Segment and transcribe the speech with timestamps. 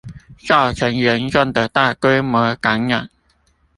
[0.47, 3.07] 造成嚴重的大規模感染